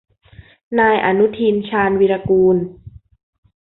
[0.79, 2.57] นายอนุทิน ชาญวีรกูล